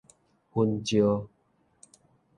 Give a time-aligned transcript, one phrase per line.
[0.51, 1.27] 雲石